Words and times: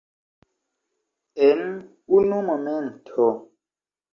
En 1.49 1.61
unu 2.21 2.41
momento. 2.51 3.29